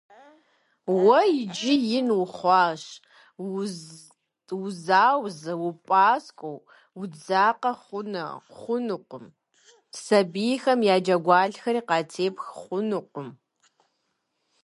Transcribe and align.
Уэ 1.03 1.19
иджы 1.41 1.73
ин 1.97 2.07
ухъуащ, 2.21 2.83
узаузэ, 4.59 5.53
упӏаскӏуэ, 5.67 6.55
удзакъэ 6.99 7.71
хъунукъым, 8.57 9.25
сабийхэм 10.03 10.79
я 10.93 10.95
джэгуалъэхэри 11.03 11.81
къатепх 11.87 12.45
хъунукъым. 12.61 13.29